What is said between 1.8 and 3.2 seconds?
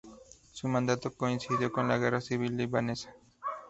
la guerra civil libanesa.